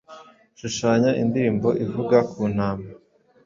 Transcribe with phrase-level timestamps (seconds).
[0.59, 2.87] Shushanya indirimbo ivuga ku Ntama: